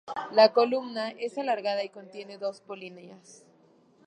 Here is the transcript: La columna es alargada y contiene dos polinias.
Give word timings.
La 0.31 0.51
columna 0.51 1.11
es 1.11 1.37
alargada 1.37 1.83
y 1.83 1.89
contiene 1.89 2.39
dos 2.39 2.59
polinias. 2.59 3.45